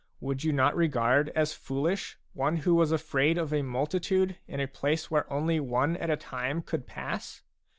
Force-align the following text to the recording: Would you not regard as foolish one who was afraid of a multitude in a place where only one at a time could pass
Would 0.19 0.43
you 0.43 0.51
not 0.51 0.75
regard 0.75 1.29
as 1.35 1.53
foolish 1.53 2.17
one 2.33 2.55
who 2.65 2.73
was 2.73 2.91
afraid 2.91 3.37
of 3.37 3.53
a 3.53 3.61
multitude 3.61 4.35
in 4.47 4.59
a 4.59 4.67
place 4.67 5.11
where 5.11 5.31
only 5.31 5.59
one 5.59 5.95
at 5.95 6.09
a 6.09 6.17
time 6.17 6.63
could 6.63 6.87
pass 6.87 7.43